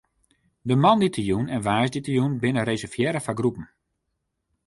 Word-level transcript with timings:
De 0.69 0.75
moandeitejûn 0.83 1.45
en 1.55 1.61
woansdeitejûn 1.67 2.33
binne 2.41 2.61
reservearre 2.69 3.23
foar 3.25 3.37
groepen. 3.39 3.65